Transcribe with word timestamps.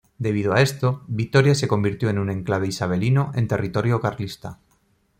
Debido 0.17 0.53
a 0.53 0.61
esto, 0.63 1.03
Vitoria 1.07 1.53
se 1.53 1.67
convirtió 1.67 2.09
en 2.09 2.17
un 2.17 2.31
enclave 2.31 2.65
isabelino 2.67 3.31
en 3.35 3.47
territorio 3.47 4.01
carlista. 4.01 4.57